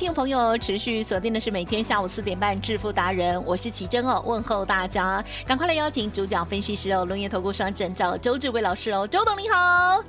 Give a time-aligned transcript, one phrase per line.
[0.00, 10.02] 听众朋友持续锁定的是每天下午四点半致富达人，我是奇珍哦，问候大家，赶快来邀请主讲分析师哦，龙岩投顾双证照周志伟老师哦，周董你好，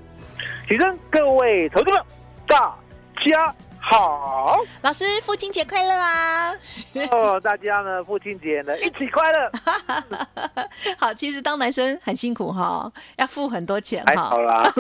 [0.66, 2.06] 起身，各位投资者，
[2.48, 2.74] 大
[3.26, 3.54] 家
[3.92, 4.58] 好。
[4.82, 6.54] 老师父亲节快乐啊！
[7.12, 9.52] 哦，大家呢，父亲节呢，一起快乐。
[10.98, 14.74] 好，其实当男生很辛苦哈，要付很多钱还哈，好啦，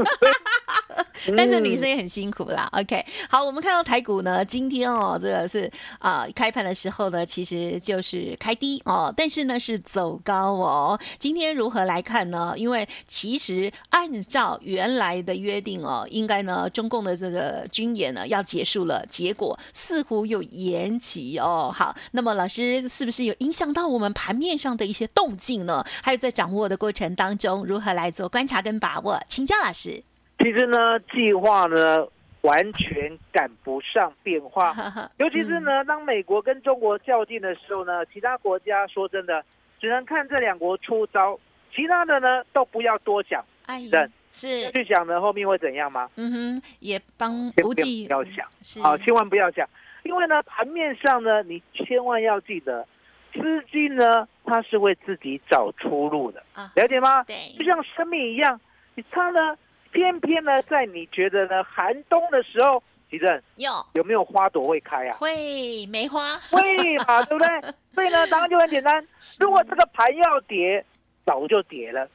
[1.37, 2.67] 但是女生也很辛苦啦。
[2.73, 10.99] OK，好，我们看到台股呢，今天哦，这个是啊、开盘的时候呢，其实就是开低哦，但是呢是走高哦。
[11.19, 12.53] 今天如何来看呢？
[12.57, 21.71] 因为其实按照原来的约定哦，应该呢中共的这个军演呢要结束了，结果似乎有延期哦。
[21.73, 25.83] 好，那么老师是不是有影响到我们盘面上的一些动静呢？
[26.03, 29.19] 还有在掌握的过程当中，如何来做观察跟把握？
[29.27, 30.03] 请教老师。
[30.39, 32.05] 其实呢，计划呢
[32.41, 34.75] 完全赶不上变化，
[35.17, 39.43] 尤其是呢，当美国跟中国较劲的时候呢，其他国家说真的，
[39.79, 41.39] 只能看这两国出招，
[41.75, 46.09] 其他的呢都不要多想，哎对，是，去想呢后面会怎样吗？
[46.15, 48.81] 嗯哼，也帮千万无忌不要想，是。
[48.81, 49.67] 好，千万不要想，
[50.03, 52.87] 因为呢，盘面上呢，你千万要记得，
[53.33, 57.23] 资金呢它是会自己找出路的，啊，了解吗？
[57.23, 57.55] 对。
[57.57, 58.59] 就，像生命一样，
[58.95, 59.57] 你它呢，
[59.91, 63.71] 偏偏呢，在你觉得呢寒冬的时候，奇正有。
[63.93, 65.17] 有没有花朵会开啊？
[65.17, 67.73] 会梅花，会嘛， 对不对？
[67.93, 69.05] 所以呢，答案就很简单，
[69.39, 70.83] 如果这个盘要跌，
[71.25, 72.07] 早就跌了，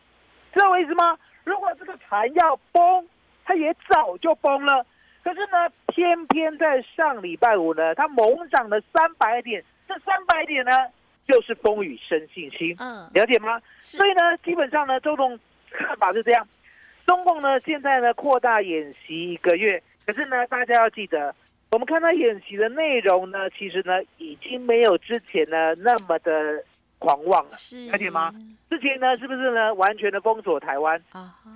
[0.56, 1.19] 知道我意思吗？
[1.44, 3.06] 如果这个盘要崩，
[3.44, 4.87] 它也早就崩了。
[5.22, 10.72] 可是呢，偏偏在上礼拜五呢，它猛涨了三百点，这三百点呢，
[11.28, 13.61] 就是风雨生信心，嗯，了解吗？
[13.78, 15.39] 所以呢，基本上呢，周总
[15.71, 16.49] 看法是这样。
[17.06, 21.34] 中共呢，现在呢扩大演习一个月，可是呢，大家要记得，
[21.71, 26.65] 我们看他演习的内容呢，其实呢已经没有之前呢那么的
[26.98, 27.50] 狂妄了。
[27.50, 28.34] 是，了解吗？
[28.68, 31.02] 之前呢，是不是呢完全的封锁台湾？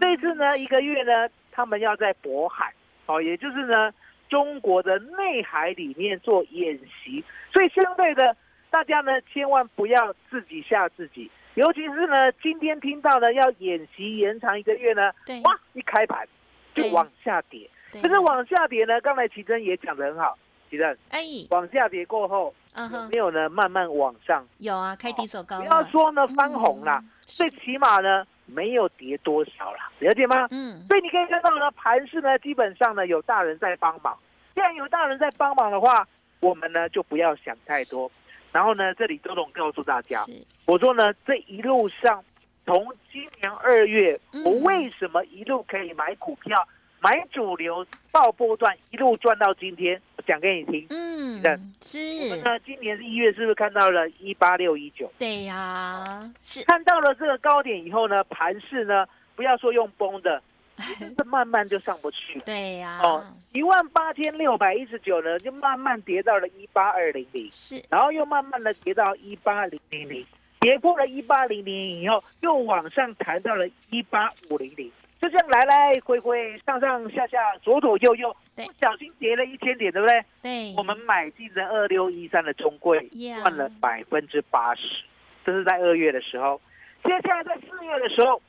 [0.01, 2.73] 这次呢，一个月呢，他们要在渤海，
[3.07, 3.93] 哦，也就是呢
[4.29, 8.37] 中国的内海里面做演习，所以相对的，
[8.71, 16.27] 大家呢千万不要自己吓自己，尤其是呢今天听到呢要演习延长一个月呢，对，哇，一开盘
[16.75, 17.69] 就往下跌，
[18.01, 20.39] 可是往下跌呢，刚才奇珍也讲得很好，
[20.71, 20.97] 奇珍。
[21.11, 21.21] 哎，
[21.51, 24.47] 往下跌过后有嗯哼没，有呢慢慢往上？
[24.59, 30.49] 有啊，开低走高不，要说呢翻红啦，嗯最起码呢没有跌多少啦，了解吗？
[30.51, 34.17] 嗯，所以你可以看到呢，盘市呢基本上呢有大人在帮忙。
[34.55, 36.07] 既然有大人在帮忙的话，
[36.41, 38.11] 我们呢就不要想太多。
[38.53, 40.33] 然后呢，这里周董告诉大家，是，
[40.67, 42.23] 我说呢这一路上，
[42.67, 46.59] 从今年二月，嗯我为什么一路可以买股票、
[47.01, 50.01] 买主流、爆波段，一路赚到今天？
[50.17, 50.87] 我讲给你听。
[50.91, 55.11] 嗯对，是我们，呢今年是一月，是不是看到了一八六一九？
[55.19, 60.43] 对呀，是，看到了这个高点以后呢，盘势呢不要说用崩的，
[60.77, 62.45] 也就是慢慢就上不去了。
[62.45, 70.27] 对呀，哦，一万八千六百一十九呢，就慢慢跌到了一八二零零，是，然后又慢慢的跌到一八零零零，
[70.61, 80.25] 跌破了一八零零以后，又往上弹到了一八五零零，就这样来来回回，上上下下，左左右右，不小心跌了一千点，对不对？
[80.41, 83.07] 对，我们买进的二六一三的中贵，
[83.43, 85.05] 赚了百分之八十，
[85.45, 86.59] 这是在二月的时候。
[87.05, 88.41] 接下来在四月的时候，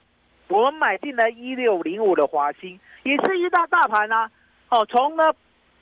[0.47, 4.31] 我们买进了一六零五的华兴，也是一大大盘啊。
[4.69, 5.33] 哦，从呢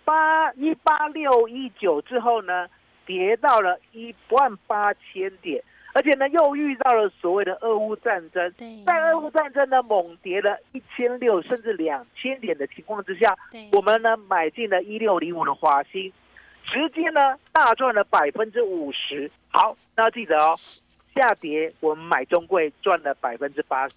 [0.03, 2.68] 八一八六一九之后呢，
[3.06, 5.63] 跌到了一万八千点，
[5.94, 8.53] 而且呢又遇到了所谓的俄乌战争，
[8.86, 13.36] 在俄乌战争呢猛跌了一千六甚至两千点的情况之下，
[13.71, 16.12] 我们呢买进了一六零五的华兴，
[16.65, 19.30] 直接呢大赚了百分之五十。
[19.50, 20.53] 好，那要记得哦，
[21.15, 23.95] 下跌我们买中贵赚了百分之八十，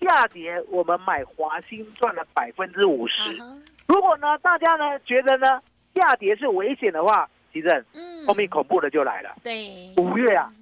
[0.00, 3.14] 下跌我们买华兴赚了百分之五十。
[3.88, 5.62] 如果呢大家呢觉得呢
[5.94, 9.34] 下跌是危险的话，其实嗯，后面恐怖的就来了。
[9.42, 10.52] 对，五月啊，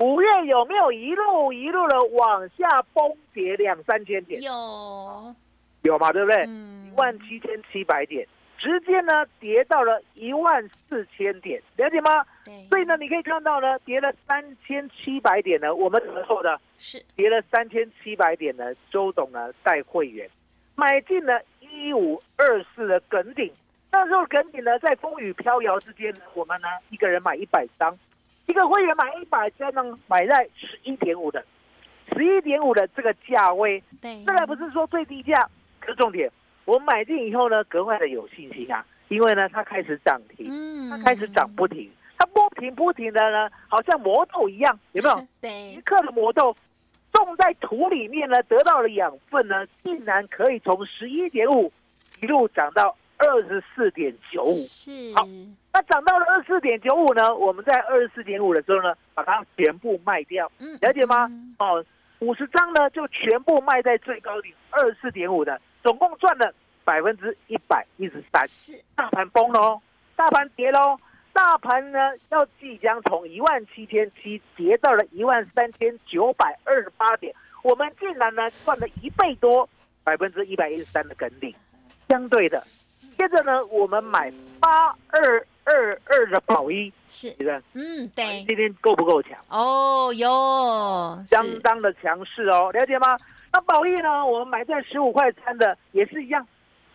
[0.00, 4.42] 五月有没有一路一路的往下崩跌两三千点？
[4.42, 5.34] 有，
[5.82, 6.44] 有嘛，对不对？
[6.46, 8.26] 嗯一万七千七百点，
[8.56, 12.24] 直接呢跌到了一万四千点，了解吗？
[12.44, 16.58] 对，所以呢，你可以看到呢，跌了三千七百点呢，我们怎么做的？
[16.78, 20.26] 是，跌了三千七百点呢，周董呢带会员
[20.74, 23.52] 买进了一五二四的梗顶，
[23.92, 27.94] 那时候梗顶呢在风雨飘摇之间呢，我们呢一个人买一百张，
[28.46, 31.44] 一个会员买一百张呢，买在十一点五的，
[32.12, 35.48] 十一点五的这个价位，对，这还不是说最低价，
[35.80, 36.30] 可是重点，
[36.64, 45.26] 我买进以后呢，格外的有信心啊，因为呢它开始涨停，嗯它开始涨不停，它不停不停的呢，好像魔豆一样，有没有？
[45.42, 46.56] 对一，克的魔豆
[47.12, 51.72] 种在土里面呢，得到了养分呢，竟然可以从十一点五
[52.20, 54.52] 一路涨到二十四点九五。
[54.52, 55.26] 是，好
[55.76, 60.50] 那涨到了二十四点九五呢，我们在二十四点五的时候呢，把它全部卖掉。
[60.58, 61.84] 嗯了解吗嗯哦，
[62.20, 66.50] 五十张呢就全部卖在最高点二十四点五的，总共赚了
[66.82, 68.48] 百分之一百一十三。
[68.48, 69.78] 是，大盘崩喽，
[70.16, 70.98] 大盘跌喽，
[71.34, 71.98] 大盘呢
[72.30, 79.68] 要即将从一万七千七跌到了一万三千九百二十八点，我们竟然呢赚了一倍多，
[80.02, 81.54] 百分之一百一十三的梗顶。
[82.08, 82.66] 相对的，
[83.18, 87.34] 接着呢我们买八二二二的宝一，是，
[87.74, 89.36] 嗯，对，今天够不够强？
[89.48, 93.18] 哦，有，相当的强势哦，了解吗？
[93.52, 94.24] 那宝一呢？
[94.24, 96.46] 我们买在十五块三的也是一样，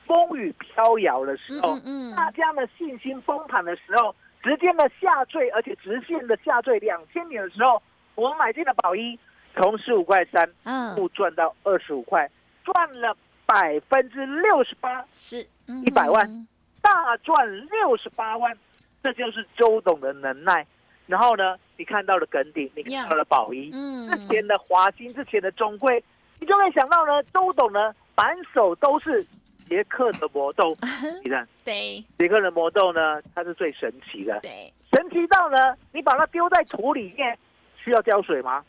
[0.06, 7.82] 风雨飘摇的时嗯候，嗯嗯，大家的信心崩盘的时候，直接的下坠，而且直线的下坠两千点的时候，
[8.16, 9.20] 我们买进了宝一，
[9.56, 12.30] 从十五块三嗯，不赚到二十五块，
[12.64, 13.16] 赚了
[13.46, 15.46] 百分之六十八，是。
[15.86, 16.48] 一百万，
[16.82, 18.58] 大赚六十八万，
[19.04, 20.66] 这就是周董的能耐。
[21.08, 26.02] 然后呢，你看到了耿鼎，你看到了宝一，嗯，之前的华兴，之前的中贵，
[26.40, 29.26] 你就会想到呢，周董呢满手都是
[29.68, 30.76] 捷克的魔豆，
[31.24, 37.38] 你看对捷克的魔豆呢，它是最神奇的，对，神奇到呢，你把它丢在土里面，
[37.84, 38.64] 需要浇水吗？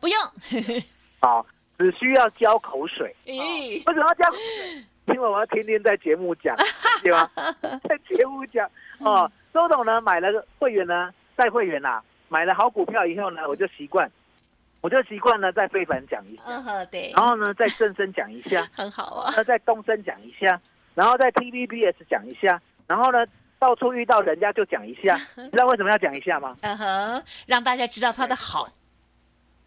[0.00, 0.20] 不用，
[1.20, 1.42] 啊，
[1.78, 3.16] 只需要浇口水。
[3.24, 4.84] 咦，为什么要浇口水？
[5.14, 6.54] 因为我要天天在节目讲，
[7.02, 7.30] 对吧？
[7.88, 8.68] 在节目讲
[9.00, 14.10] 哦，周董呢买了个会员呢，带会员啊、买了好股票以后呢，我就习惯，
[14.80, 16.64] 我就习惯呢在非凡讲一下，嗯
[17.14, 20.60] 然后呢在正声讲一下， 很好啊，那在东升讲一下，
[20.94, 23.24] 然后在 TVBS 讲一下，然后呢
[23.58, 26.56] 到处遇到人家就讲一下， 你知道为什么要讲一下吗？
[26.62, 28.68] 嗯哼，让大家知道他的好，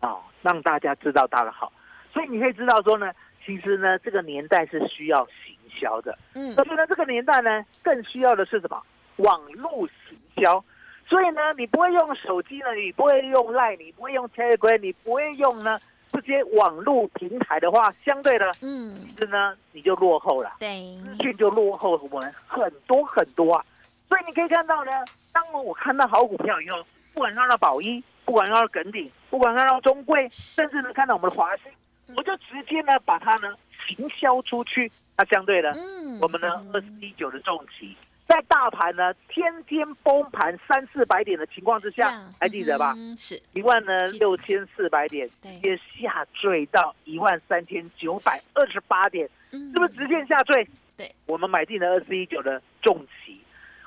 [0.02, 1.72] 哦，让大家知道他的好，
[2.14, 3.12] 所以你可以知道说呢，
[3.46, 6.18] 其实呢这个年代是需要行销的。
[6.34, 8.82] 嗯可是呢，这个年代呢，更需要的是什么？
[9.18, 10.64] 网络行销。
[11.08, 15.80] 所以呢，你不会用手机呢，你不会用 Line，你不会用 Telegram，你不会用呢
[16.12, 23.66] 这些网络平台的话，相对的，嗯，其实呢你就落后了，对，资讯就落后我们很多很多啊。
[24.08, 24.92] 所以你可以看到呢，
[25.34, 26.78] 当我看到好股票以后，
[27.14, 31.72] 不管看到宝一，不管看到耿鼎，不管看到中贵，甚至呢看到我们的华兴，
[32.16, 33.54] 我就直接呢把它呢
[33.88, 34.92] 行销出去。
[35.18, 37.96] 那相对的，嗯，我们呢二十一九的重旗，
[38.26, 42.94] 在大盘呢天天崩盘三四百点的情况之下呀，还记得吧？
[42.98, 45.52] 嗯是，一万呢六千四百点，对。
[45.52, 49.72] 直接下坠到一万三千九百二十八点，嗯。
[49.72, 50.68] 是不是直线下坠？
[50.98, 53.40] 对，我们买进了二十一九的重旗，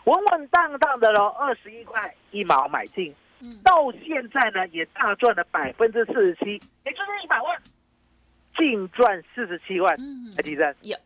[0.05, 3.59] 稳稳当当的喽，二十一块一毛买进，嗯。
[3.65, 7.61] 到现在呢也大赚了百分之四十七，也就是一百万，
[8.57, 9.97] 净赚四十七万。
[9.99, 10.97] 嗯台积电有，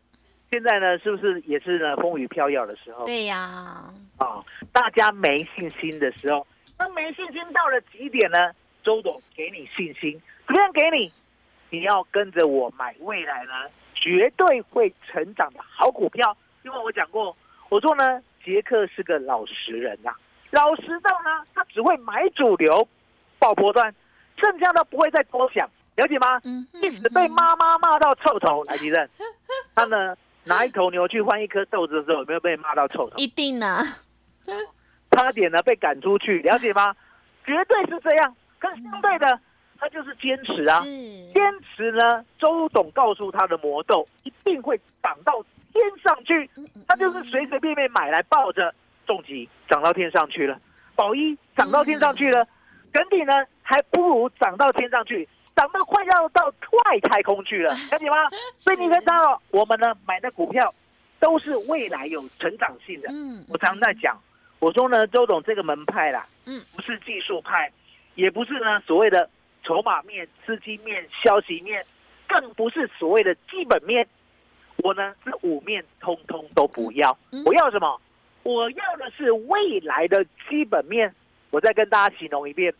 [0.51, 3.05] 现在呢是不是也是呢风雨飘摇的时候？
[3.05, 3.83] 对呀，
[4.17, 6.45] 啊，大家没信心的时候，
[6.77, 8.51] 那没信心到了极点呢？
[8.81, 11.11] 周董给你信心，怎么样给你？
[11.69, 13.51] 你要跟着我买未来呢，
[13.93, 16.35] 绝对会成长的好股票。
[16.63, 17.35] 因为我讲过，
[17.69, 20.11] 我说呢，杰克是个老实人呐、
[20.49, 22.87] 老实到呢，他只会买主流，
[23.37, 23.93] 爆波段，
[24.37, 26.39] 剩下的不会再多想，了解吗？
[26.81, 29.09] 一直被妈妈骂到臭头，来吉正，
[29.75, 30.15] 他呢
[30.45, 33.17] 拿一头牛去换一颗豆子的时候，有没有被骂到臭头？
[33.17, 33.81] 一定呢，
[35.11, 36.95] 差点呢被赶出去，了解吗？
[37.45, 38.35] 绝对是这样。
[38.59, 39.39] 可是相对的，
[39.77, 40.89] 他就是坚持啊，是
[41.33, 41.43] 坚
[41.75, 42.23] 持呢。
[42.37, 46.49] 周董告诉他的魔豆一定会涨到天上去，
[46.87, 48.73] 他就是随随便便买来抱着，
[49.05, 50.57] 重疾涨到天上去了，
[50.95, 52.47] 宝一涨到天上去了，
[52.93, 55.27] 耿鼎呢还不如涨到天上去，
[55.59, 58.29] 涨到快要到外太空去了， 了解吗？
[58.55, 60.73] 所以你看到，我们呢买的股票
[61.19, 63.09] 都是未来有成长性的。
[63.11, 64.17] 嗯我常常在讲，
[64.59, 67.69] 我说呢，周董这个门派啦，嗯，不是技术派，
[68.15, 69.29] 也不是呢所谓的
[69.61, 71.85] 筹码面、资金面、消息面，
[72.25, 74.07] 更不是所谓的基本面。
[74.77, 77.99] 我呢这五面通通都不要，嗯我要什么？
[78.43, 81.13] 我要的是未来的基本面。
[81.51, 82.73] 我再跟大家形容一遍，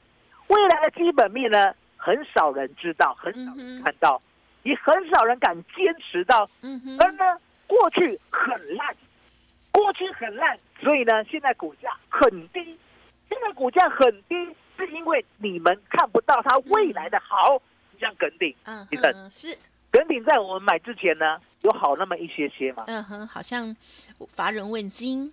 [0.48, 4.20] 未来的基本面呢，很少人知道，很少人看到，
[4.64, 6.50] 也很少人敢坚持到。
[6.62, 8.96] 嗯哼而呢，过去很烂，
[9.72, 12.78] 过去很烂，所以呢，现在股价很低。
[13.28, 14.36] 现在股价很低，
[14.78, 17.62] 是因为你们看不到它未来的好。
[18.00, 19.54] 像耿鼎，嗯你等是
[19.92, 22.86] 耿鼎在我们买之前呢，有好那么一些些嘛。
[22.88, 23.76] 嗯哼，好像
[24.30, 25.30] 乏人问津，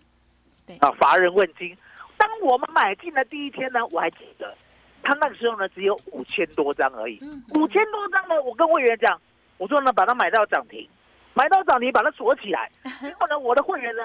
[0.67, 1.79] 对啊，乏人问津。
[2.17, 4.53] 当我们买进的第一天呢，我还记得，
[5.07, 7.17] 他那个时候呢只有五千多张而已。
[7.23, 9.21] 嗯五千多张呢，我跟会员讲，
[9.57, 10.89] 我说呢把它买到涨停，
[11.33, 12.69] 买到涨停把它锁起来。
[13.01, 14.03] 结果呢，我的会员呢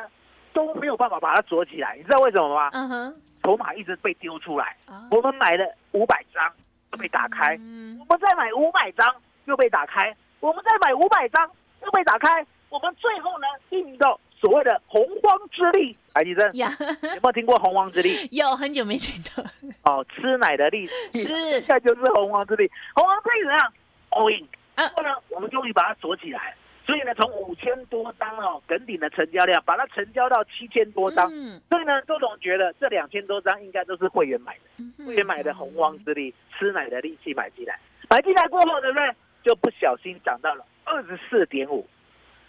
[0.53, 2.69] 都没有办法把它锁起来，你知道为什么吗？
[2.73, 4.77] 嗯哼筹码一直被丢出来。
[4.85, 6.43] 啊我们买了五百张
[6.91, 9.15] 又被打开，嗯我们再买五百张
[9.45, 11.49] 又被打开，我们再买五百张
[11.83, 15.95] 又被打开，我们最后呢印到所谓的洪荒之力。
[16.13, 16.67] 哎，你真呀，
[17.03, 18.27] 有没有听过洪荒之力？
[18.35, 19.43] 有很久没听到，
[19.83, 22.69] 哦，吃奶的力气，是现在就是洪荒之力。
[22.95, 23.73] 洪荒之力怎样
[24.09, 24.43] ？all in。
[24.43, 26.55] 嗯然后呢，我们终于把它锁起来。
[26.87, 31.29] 所以呢，从五千多张哦，耿鼎的成交量，把它成交到七千多张。
[31.31, 37.79] 嗯所以呢，周董觉得这两千多张应该都是会员买的，会员买的洪荒之力，吃奶的力气买进来，
[38.09, 39.13] 买进来过后，对不对？
[39.43, 41.85] 就不小心涨到了二十四点五，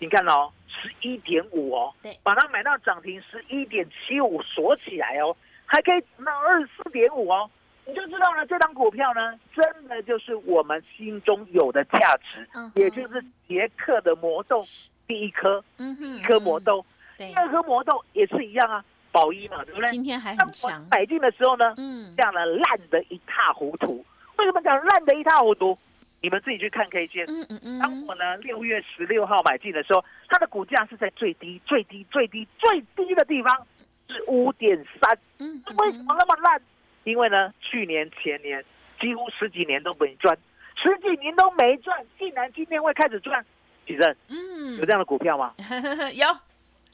[0.02, 1.94] 你看哦，十一点五哦，
[2.24, 7.48] 把它买到涨停十一点七五锁起来哦，还可以涨到二十四点五哦，
[7.86, 14.58] 你就知道了，这张股票呢，真的就是我们心中有的价值，嗯也就是捷克的魔豆
[15.06, 16.84] 第一颗，一颗魔豆，
[17.16, 19.88] 第，二颗魔豆也是一样啊，宝一嘛，对不对？
[19.92, 22.12] 今天还很强，买进的时候呢，嗯。
[22.16, 24.04] 这样呢烂的一塌糊涂。
[24.38, 25.78] 为什么讲烂的一塌糊涂？
[26.22, 27.26] 你们自己去看 K 线。
[27.26, 33.66] 嗯嗯嗯当我呢六月十六号买进的时候，它的股价是在最低、最低、最低、最低的地方，
[34.08, 35.18] 是五点三。
[35.38, 36.62] 嗯，为什么那么烂？
[37.04, 38.64] 因为呢，去年、前年
[39.00, 40.38] 几乎十几年都没赚，
[40.76, 43.44] 十几年都没赚，竟然今天会开始赚。
[43.84, 45.52] 几正嗯有这样的股票吗？
[46.14, 46.26] 有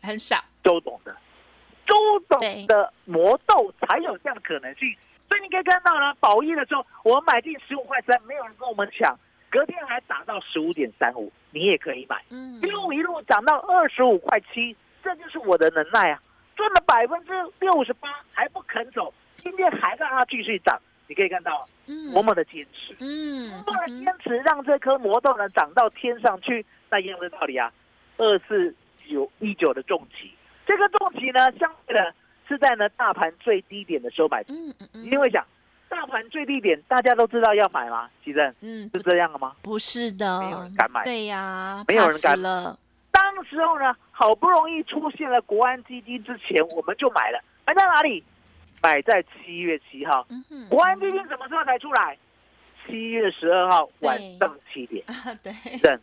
[0.01, 1.15] 很少，周董的，
[1.85, 1.95] 周
[2.41, 4.97] 对董的魔豆才有这样的可能性。
[5.29, 9.19] 所以你可以看到呢，宝一的时候，我们买进十五块三，没有人跟我们抢，
[9.51, 12.59] 隔天还打到十五点三五，你也可以买，嗯。
[12.63, 16.23] 一路一路涨到二十五块七，这就是我的能耐啊！
[16.57, 22.13] 赚了百分之六十八还不肯走，今天还让它继续涨，你可以看到嗯。
[22.13, 26.65] 多么的坚持，嗯多么的坚持，让这颗魔豆呢涨到天上去。
[26.91, 27.71] 那一样的道理啊，
[28.17, 28.75] 二四
[29.07, 30.33] 九一九的重旗，
[30.67, 32.15] 这个重旗呢，相对的
[32.49, 34.75] 是在呢大盘最低点的时候买嗯。
[34.81, 35.45] 嗯嗯你一定会想，
[35.89, 38.09] 大盘最低点大家都知道要买吗？
[38.25, 39.55] 其正嗯，是这样的吗？
[39.63, 42.79] 不是的，没有人敢买对呀，没有人敢了，
[43.13, 48.25] 当时候呢，好不容易出现了国安基金之前，我们就买了，买在哪里？
[48.81, 50.25] 买在七月七号。
[50.31, 52.17] 嗯哼，国安基金什么时候才出来？
[52.89, 55.05] 七月十二号晚上七点。
[55.07, 56.01] 啊对，正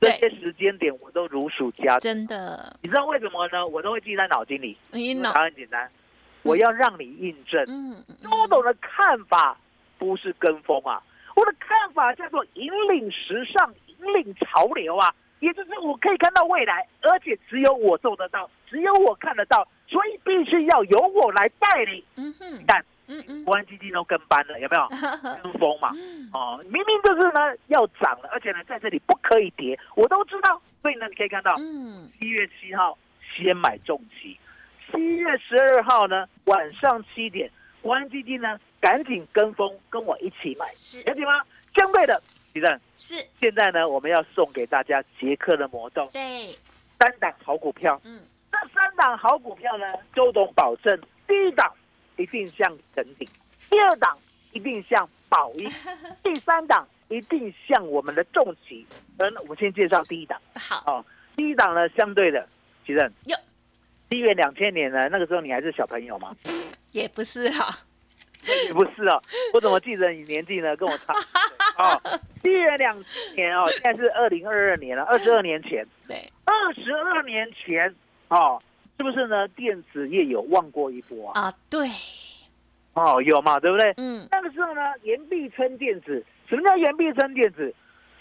[0.00, 2.26] 这些时间点我都如数家珍。
[2.26, 3.66] 真的，你知道为什么呢？
[3.66, 4.76] 我都会记在脑筋里。
[5.22, 5.88] 答案很简单，
[6.42, 7.62] 我要让你印证。
[7.68, 9.56] 嗯嗯周董的看法
[9.98, 11.02] 不是跟风啊，
[11.36, 22.02] 我的看法叫做引领时尚、引领潮流啊，也就是我可以看到未来，而且只有我做得到，只有我看得到，所以必须要由我来带领。
[22.16, 23.44] 嗯哼，看嗯嗯。
[23.44, 24.88] 国安基金都跟班了，有没有？
[25.42, 26.28] 跟风嘛，嗯。
[26.32, 30.60] 哦，明明就是呢要涨了，而且呢在这里不可以跌，我都知道。
[30.82, 32.10] 所以呢，你可以看到嗯。
[32.18, 32.96] 七月七号
[33.34, 34.38] 先买重旗，
[34.90, 41.02] 七月十二号呢晚上七点，国安基金呢赶紧跟风，跟我一起买，是。
[41.02, 41.42] 了解吗？
[41.74, 46.54] 相对的，李正，是，现在呢我们要送给大家捷克的魔咒对，
[47.00, 48.20] 三档好股票，嗯。
[48.52, 49.84] 这三档好股票呢，
[50.14, 50.96] 周董保证，
[51.26, 51.74] 第一档
[52.16, 53.28] 一定像耿鼎，
[53.70, 54.16] 第二档
[54.52, 55.68] 一定像宝一，
[56.22, 58.86] 第三档一定像我们的重旗。
[59.18, 60.40] 嗯我们先介绍第一档。
[60.54, 61.04] 好，哦，
[61.36, 62.48] 第一档呢，相对的，
[62.86, 63.36] 其实哟
[64.10, 66.34] 一月两千年呢，那个时候你还是小朋友吗，
[66.92, 67.76] 也不是哈，
[68.66, 69.20] 也不是哦，
[69.52, 70.76] 我怎么记得你年纪呢？
[70.76, 71.14] 跟我差
[71.78, 72.20] 哦。
[72.44, 77.94] 一元两千年哦，现在是二零二二年了，二十二年前，对，二十二年前
[78.28, 78.62] 哦，
[78.98, 79.46] 是不是呢？
[79.48, 81.42] 电子业有旺过一波啊？
[81.42, 81.88] 啊，对，
[82.94, 83.92] 哦，有嘛，对不对？
[83.96, 87.74] 嗯，那个时候呢，岩壁撑电子，什么叫岩壁撑电子？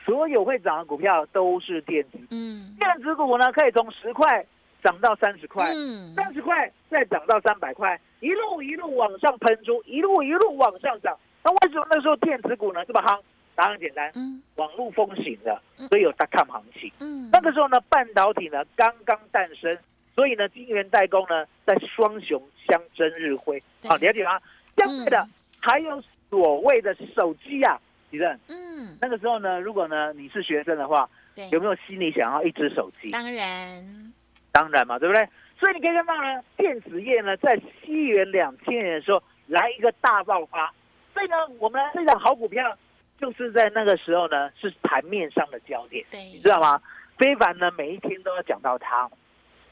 [0.06, 4.46] 所有会涨的股票都是电子，嗯，电子股呢可以从十块
[4.84, 11.18] 涨到三十块，嗯，三十块再涨到三百块，一路一路往上喷出，一路一路往上涨。
[11.42, 13.18] 那为什么那时候电子股呢这么夯？
[13.56, 16.92] 答案很简单，嗯，网络风行的，所以有大看行情。
[17.00, 19.78] 嗯，那个时候呢，半导体呢刚刚诞生，
[20.16, 23.62] 所以呢，晶圆代工呢在双雄相争日辉。
[23.82, 24.40] 对好，了解吗？
[24.78, 25.28] 相对的，
[25.60, 27.80] 还有所谓的手机啊，
[28.12, 33.12] 李正，嗯，那个时候呢，如果呢你是学生的话，对，有没有心里想要一只手机？
[33.12, 34.14] 当然，
[34.52, 35.28] 当然嘛，对不对？
[35.60, 40.74] 所以你可以看到呢，电子业呢在西元两千年的时候来一个大爆发，
[41.14, 42.78] 所以呢，我们这档好股票
[43.20, 46.82] 就是在那个时候呢是盘面上的焦点，对，你知道吗？
[47.18, 49.10] 非凡呢每一天都要讲到它，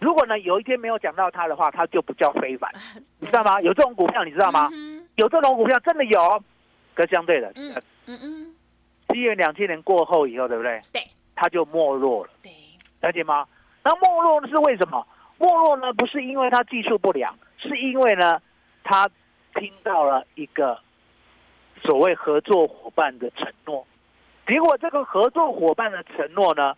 [0.02, 2.70] 如果呢有一天没有讲到它的话，它就不叫非凡，
[3.20, 3.62] 你知道吗？
[3.62, 4.68] 有这种股票你知道吗？
[4.74, 6.44] 嗯有这种股票真的有，
[6.96, 7.74] 可相对的，嗯
[8.08, 8.56] 嗯嗯，
[9.10, 10.82] 西元两千年过后以后，对不对？
[10.92, 11.02] 对，
[11.36, 12.32] 它就没落了。
[12.42, 12.52] 对，
[13.02, 13.46] 了解吗？
[13.84, 15.06] 那没落是为什么？
[15.38, 18.42] 没落呢不是因为它技术不良，是因为呢
[18.84, 19.08] 他
[19.56, 20.80] 听到了一个
[21.84, 23.86] 所谓合作伙伴的承诺，
[24.48, 26.74] 结果这个合作伙伴的承诺呢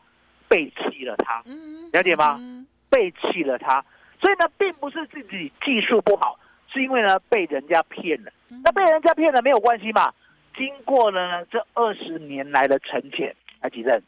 [0.50, 3.84] 背弃了他，嗯，了解吗嗯背弃了他，
[4.22, 6.38] 所以呢并不是自己技术不好，
[6.72, 8.32] 是因为呢被人家骗了。
[8.50, 10.14] 嗯那被人家骗了没有关系嘛？
[10.56, 14.04] 经过呢这二十年来的沉潜，来几任？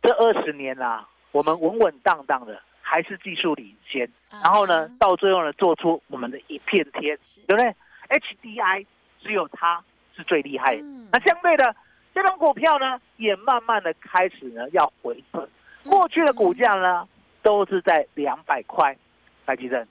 [0.00, 4.08] 这二十年啊，我们稳稳当当的，还是技术领先，
[4.42, 7.74] 然后呢，到最后呢，做出我们的一片天，是对不对
[8.08, 8.86] ？HDI
[9.22, 9.84] 只有它
[10.16, 10.82] 是最厉害的。
[10.82, 11.76] 嗯那相对的，
[12.14, 15.46] 这种股票呢，也慢慢的开始呢要回本。
[15.84, 17.06] 过去的股价呢，
[17.44, 18.96] 都是在两百块，
[19.44, 19.86] 来几任？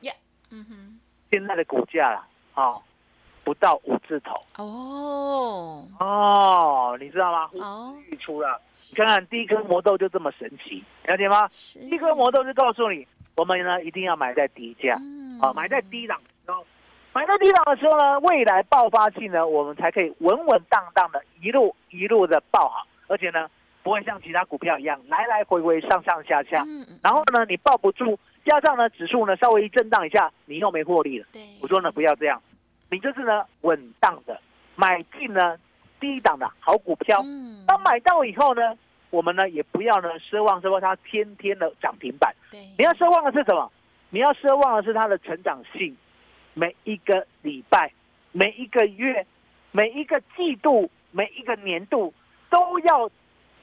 [0.50, 1.00] 嗯哼，
[1.32, 2.82] 现在的股价啦，哦，
[3.44, 4.36] 不到五字头。
[4.58, 7.50] 哦，哦，你知道吗？
[7.54, 11.48] 哦，预出了，你看看第一颗魔豆就这么神奇，了解吗？
[11.50, 11.80] 是。
[11.80, 15.40] 第一颗魔豆就告诉你，我们呢一定要买在低价，嗯。
[15.40, 16.66] 啊，买在低档的时候，
[17.14, 23.48] 买在低档的时候呢，未来爆发性呢，我们才可以稳稳当当的一路一路的爆好，而且呢，
[23.84, 26.66] 不会像其他股票一样来来回回上上下下，
[27.04, 31.28] 然后呢你抱不住，加上呢指数呢稍微一震荡一下，你又没获利了。
[31.34, 32.42] 对，我说呢，不要这样，
[32.90, 34.40] 你就是呢稳当的
[34.76, 35.58] 买进呢
[36.00, 37.22] 低档的好股票。
[37.26, 38.78] 嗯，当买到以后呢，
[39.10, 43.70] 我们呢也不要呢奢望说它天天的涨停板，对，你要奢望的是什么？
[44.10, 45.98] 你要奢望的是它的成长性，
[46.54, 47.92] 每一个礼拜、
[48.32, 49.26] 每一个月、
[49.72, 52.14] 每一个季度、每一个年度，
[52.50, 53.10] 都要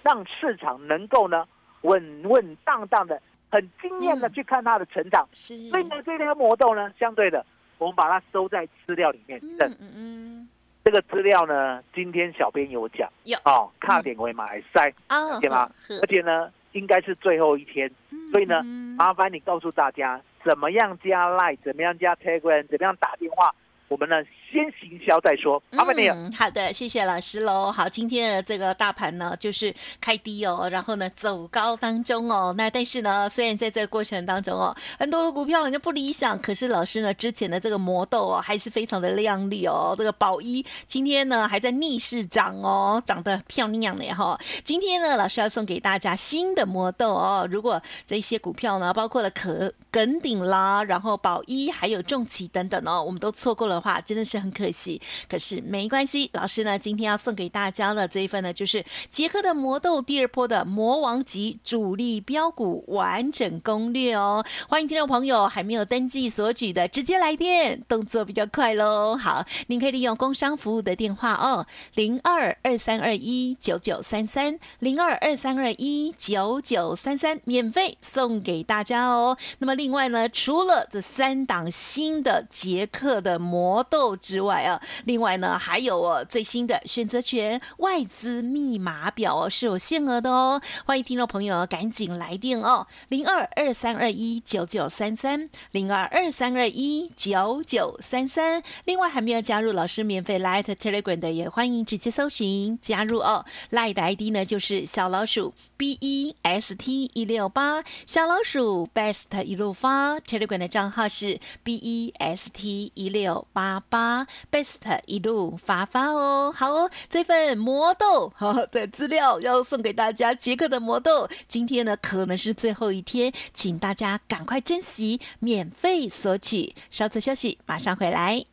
[0.02, 1.46] 让市场能够呢
[1.82, 4.32] 稳稳当当的、很惊艳的嗯。
[4.32, 5.26] 去看它的成长。
[5.32, 7.44] 是，所以呢，这条魔豆呢，相对的，
[7.78, 9.40] 我们把它收在资料里面。
[9.42, 10.48] 嗯嗯嗯，
[10.84, 13.10] 这个资料呢，今天小编有讲。
[13.24, 13.38] 有。
[13.44, 15.70] 哦，卡点为马来塞，啊，了解吗？
[16.02, 17.90] 而且呢，应该是最后一天，
[18.32, 18.96] 所以呢，嗯。
[18.96, 23.54] 麻烦你告诉大家怎么样加 Line，怎么样加 Telegram，怎么样打电话，
[23.88, 25.62] 我们呢先行销再说。
[25.70, 27.70] 嗯，好的，谢谢老师喽。
[27.70, 32.52] 好，今天的这个大盘呢，就是开低哦，然后呢走高当中哦。
[32.56, 39.94] 那但是呢，虽然在这个过程当中哦，很多的股票好像不理想，可是老师呢之前的这个魔豆哦，还是非常的亮丽哦。
[39.96, 44.38] 这个宝一今天呢还在逆势涨哦，涨得漂亮呢哈。
[44.64, 47.46] 今天呢，老师要送给大家新的魔豆哦。
[47.50, 55.00] 如果这些股票呢，包括了可耿鼎啦，然后宝一还有重企等等哦，我们都错过的话，真的是很可惜。
[55.28, 64.44] 可是没关系，老师呢今天要送给大家的这一份呢，就是杰克的魔豆第二波的魔王级主力标股完整攻略哦。
[64.68, 69.16] 欢迎听众朋友还没有登记索取的，直接来电，动作比较快喽。
[69.16, 79.36] 好，您可以利用工商服务的电话哦，零二二三二一九九三三，零二二三二一九九三三，免费送给大家哦。
[79.58, 98.62] 那么另外呢，除了这三档新的捷克的魔豆之之外啊，另外呢还有哦最新的选择权外资密码表哦是有限额的哦，欢迎听众朋友赶紧来电哦，零二二三二一九九三三，零二二三二一九九三三。
[98.84, 103.44] 另外还没有加入老师免费 Light Telegram 的，也欢迎直接搜寻加入哦。
[103.72, 110.20] Light 的 ID 呢就是小老鼠 B E S T 一六八，小老鼠 Best 一路发。
[110.20, 114.19] Telegram 的账号是 B E S T 一六八八。
[114.50, 116.52] ，best 一路发发哦。
[116.54, 126.74] 好哦，这份魔豆好的资料要送给大家，杰克的魔豆，今天呢可能是最后一天，请大家赶快珍惜，免费索取。
[126.90, 128.44] 稍作休息，马上回来。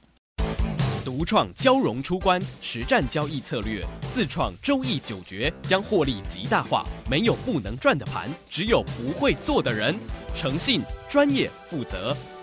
[1.06, 3.82] 独创交融出关实战交易策略，
[4.14, 6.86] 自创周易九诀，将获利极大化。
[7.10, 9.96] 没有不能赚的盘，只有不会做的人。
[10.36, 12.16] 诚信、专业、负责，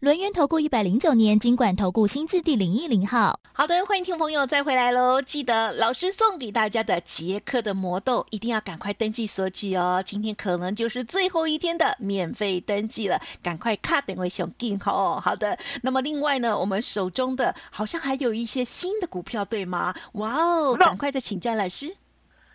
[0.00, 3.40] 轮源投顾一百零九年金管投顾新字第零一零号。
[3.52, 5.20] 好的，欢迎听众朋友再回来喽！
[5.20, 10.00] 记得老师送给大家的杰克的魔豆，一定要赶快登记索取哦。
[10.06, 15.20] 今天可能就是最后一天的免费登记了，赶快卡等位熊进哦。
[15.20, 19.92] 好的，那么另外呢，我们手中的好像还有一些新的股票，对吗？
[20.12, 21.88] 哇哦，赶快再请教老师。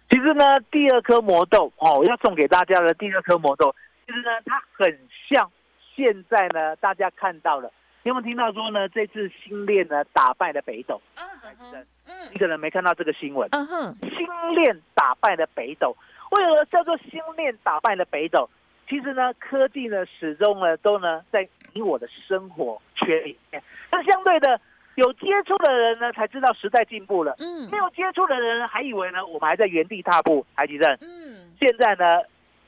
[0.10, 3.76] 其实呢，第二颗魔豆哦，我要送给大家的第二颗魔豆，
[4.08, 4.98] 其实呢，它很
[5.30, 5.52] 像。
[5.96, 7.72] 现在呢，大家看到了，
[8.04, 8.90] 有没有听到说呢？
[8.90, 11.00] 这次新链呢打败了北斗。
[11.16, 13.48] 嗯嗯嗯，你可能没看到这个新闻。
[13.52, 15.96] 嗯哼，新链打败了北斗，
[16.32, 18.50] 为何叫做新链打败了北斗？
[18.90, 23.62] 其实呢，科技呢始终呢都呢在你我的生活圈里面。
[23.92, 24.60] 那相对的，
[24.96, 27.36] 有接触的人呢才知道时代进步了。
[27.40, 30.46] 嗯，没有接触的人还以为呢我们还在原地踏步。
[30.56, 32.22] 台积电，嗯，现在呢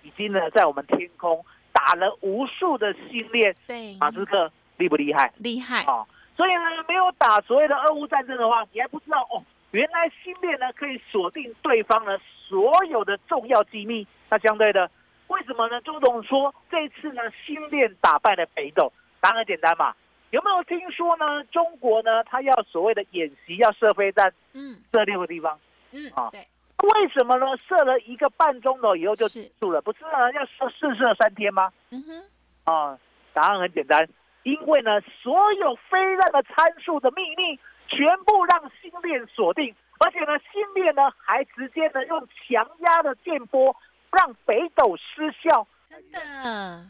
[0.04, 1.44] 已经呢在我们天空。
[1.86, 5.32] 打了无数的新链，对马斯克厉不厉害？
[5.38, 6.04] 厉害啊！
[6.36, 9.44] 所以呢，没有打所谓的俄乌战争的话，你还不知道哦。
[9.70, 12.18] 原来新链呢可以锁定对方呢
[12.50, 14.08] 所有的重要机密。
[14.32, 14.90] 那相对的，
[15.28, 15.80] 为什么呢？
[15.82, 19.94] 周董说这次呢新链打败了北斗，答案很简单嘛。
[20.32, 21.44] 有没有听说呢？
[21.46, 25.60] 中国呢，他要所谓的演习，要射飞弹，嗯，射六个地方，
[25.92, 26.48] 嗯啊，对。
[26.84, 27.46] 为什么呢？
[27.68, 30.32] 射了一个半钟头以后就结束了，不是呢？
[30.34, 31.72] 要射试射三天吗？
[31.90, 32.24] 嗯哼，
[32.72, 33.00] 啊，
[33.34, 34.08] 答案很简单，
[34.44, 43.76] 因为呢，所有飞弹的参数的秘密全部让星链锁定，而且呢，星链呢还直接呢用强压的电波
[44.12, 45.68] 让北斗失效。
[45.90, 46.86] 真的？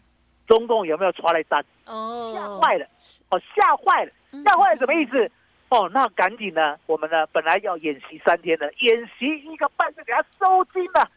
[0.48, 1.64] 中共有没有传来单？
[1.86, 2.86] 哦，吓坏了！
[3.30, 4.12] 哦，吓坏了！
[4.44, 5.32] 吓坏了什么意思？
[5.70, 11.10] 哦，那赶紧呢，我们呢本来要演习三天的，演习一个半就给他收金了，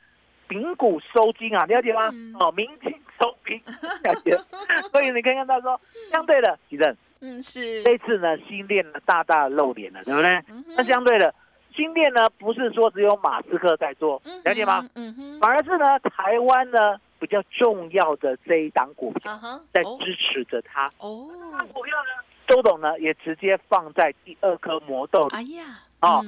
[0.48, 2.10] 丙股收金啊，了解吗？
[2.40, 3.60] 哦，明金收兵，
[4.02, 4.38] 了解。
[4.90, 5.78] 所以你看看他说，
[6.10, 10.42] 相对的，吉正，嗯，是这次呢新店呢大大露脸了，对不对？
[10.76, 11.32] 那相对的，
[11.74, 14.88] 新店呢不是说只有马斯克在做，了解吗？
[14.94, 19.38] 嗯哼，反而是呢台湾呢比较重要的这一档股票
[19.72, 20.90] 在支持着他。
[20.98, 22.24] 哦，那股票呢？
[22.48, 25.28] 周董呢，也直接放在第二颗魔豆。
[25.32, 26.24] 哎呀，哦，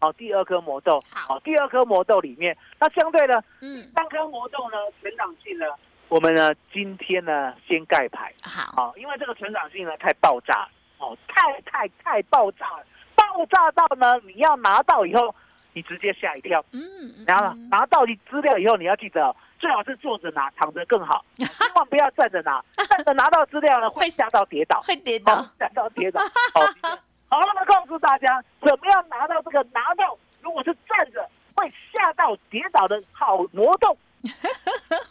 [0.00, 5.66] 好，第二颗魔豆，好，第二颗魔豆里面，那相对呢，嗯，三颗魔豆呢，成长性呢，
[6.08, 15.34] 我们呢今天呢先盖牌，好，因为这个成长性呢太爆炸，哦，太太太爆炸了，爆炸到呢你要拿到以后，
[15.72, 19.34] 你直接吓一跳，嗯，然后拿到你资料以后，你要记得。
[19.64, 22.62] 最好是坐着拿，躺着更好， 千万不要站着拿。
[22.86, 26.20] 站着拿到资料呢，会吓到跌倒，会跌倒，吓到跌倒。
[26.52, 26.60] 好，
[27.30, 30.18] 好，那么告诉大家，怎么样拿到这个拿到？
[30.42, 33.96] 如果是站着，会吓到跌倒的好挪动。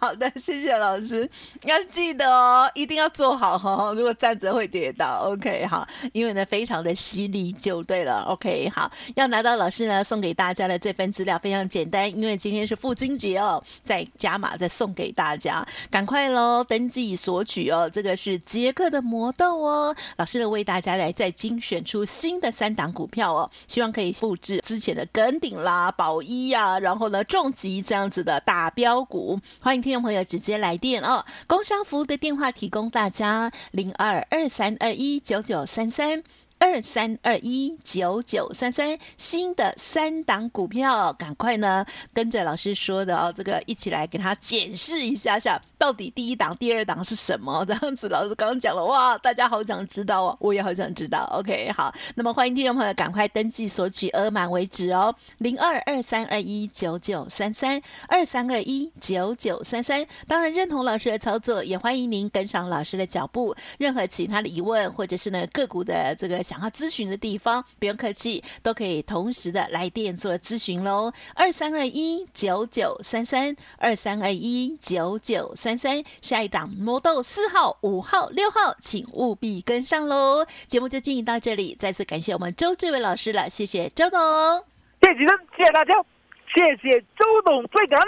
[0.03, 1.29] 好的，谢谢老师。
[1.63, 3.93] 要记得哦，一定要做好哦。
[3.95, 8.21] 如果站着会跌倒，OK 好，因为呢非常的犀利就对了。
[8.23, 17.89] OK 好，要拿到老师呢送给大家的这份资料非常简单，因为今天是父亲节哦，再加码再送给大家，赶快喽登记索取哦。
[17.89, 29.01] 这个是杰克的魔豆哦，老师呢为大家来再精选出新的三档股票哦，希望可以复制之前的跟顶啦、宝一呀，然后呢重疾这样子的大标。
[29.05, 36.23] 股欢迎听众朋友直接来电哦，工商服务的电话提供大家零二二三二一九九三三
[36.59, 45.61] 二三二一九九三三新的三档股票，赶快呢跟着老师说的哦，这个一起来给他解释一下下。
[45.83, 47.65] 到底第一档、第二档是什么？
[47.65, 51.29] 这样子，老师刚刚讲了，哇，大家好想知道哦，我也好想知道。
[51.33, 60.07] OK，好，那么欢迎听众朋友赶快登记索取，额满为止哦，零二二三二一九九三三二三二一九九三三。
[60.25, 63.53] 当然认同老师的操作，也欢迎您跟上老师的脚步。
[63.77, 71.11] 任何其他的疑问，或者是呢个股的这个想要咨询的地方，不用客气，都可以同时的来电做咨询喽。
[71.35, 80.45] 二三二一九九三三二三二一九九三三，下一档魔豆四号、五号、六号，请务必跟上喽。
[80.67, 84.19] 节目就进行到这里，再次感谢我们周志伟老师了，谢谢周董。
[85.01, 85.19] 谢谢
[85.57, 85.93] 谢谢大家，
[86.53, 88.07] 谢谢周董最感恩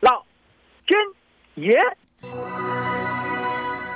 [0.00, 0.24] 老
[0.86, 0.98] 天
[1.54, 1.78] 爷。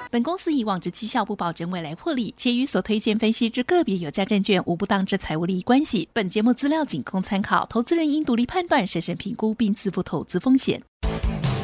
[0.09, 6.09] 本公司以往之绩效不保证未来获利，且与所推荐分析之个别有价证券无不当之财务利益关系。
[6.15, 10.83] 本节目资料仅供参考，投资人应独立判断、审慎评估并自负投资风险。